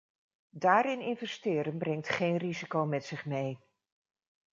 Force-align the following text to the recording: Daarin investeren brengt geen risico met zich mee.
Daarin 0.55 1.01
investeren 1.01 1.77
brengt 1.77 2.09
geen 2.09 2.37
risico 2.37 2.85
met 2.85 3.05
zich 3.05 3.25
mee. 3.25 3.59